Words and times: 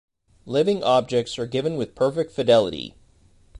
Living 0.47 0.81
objects 0.83 1.37
are 1.37 1.45
given 1.45 1.75
with 1.77 1.93
perfect 1.93 2.31
fidelity. 2.31 2.95